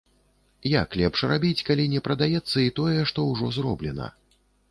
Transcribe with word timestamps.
Як 0.81 0.95
лепш 1.01 1.19
рабіць, 1.31 1.65
калі 1.67 1.85
не 1.93 2.01
прадаецца 2.09 2.57
і 2.63 2.73
тое, 2.79 2.97
што 3.13 3.27
ўжо 3.31 3.53
зроблена? 3.59 4.07